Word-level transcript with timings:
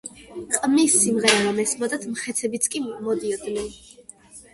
ყმის 0.53 0.95
სიმღერა 1.01 1.43
რომ 1.47 1.59
ესმოდათ, 1.63 2.07
მხეცებიც 2.13 2.65
კი 2.77 2.81
მოდიოდნენ. 2.87 3.69